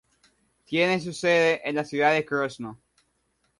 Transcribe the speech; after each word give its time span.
Tiene 0.65 0.99
su 0.99 1.13
sede 1.13 1.61
en 1.63 1.75
la 1.75 1.85
ciudad 1.85 2.11
de 2.13 2.25
Krosno. 2.25 2.79